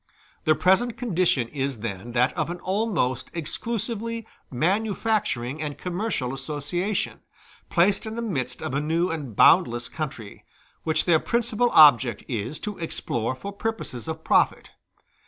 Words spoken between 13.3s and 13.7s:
for